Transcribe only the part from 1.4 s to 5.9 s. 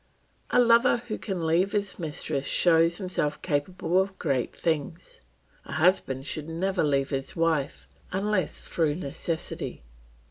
leave his mistress shows himself capable of great things; a